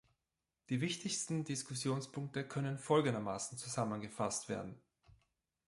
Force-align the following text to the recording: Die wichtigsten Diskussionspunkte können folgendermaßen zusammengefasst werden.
Die 0.69 0.81
wichtigsten 0.81 1.43
Diskussionspunkte 1.43 2.43
können 2.43 2.79
folgendermaßen 2.79 3.55
zusammengefasst 3.59 4.49
werden. 4.49 4.81